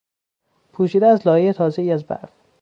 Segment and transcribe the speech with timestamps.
[0.73, 2.29] پوشیده از لایهی تازهای از برف